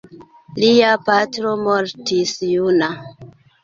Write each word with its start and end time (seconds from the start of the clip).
Lia 0.63 0.95
patro 1.11 1.53
mortis 1.69 2.37
juna. 2.53 2.95